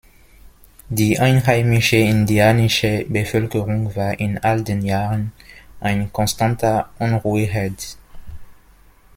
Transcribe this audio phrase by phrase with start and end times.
[0.89, 5.31] Die einheimische indianische Bevölkerung war in all den Jahren
[5.79, 7.97] ein konstanter Unruheherd.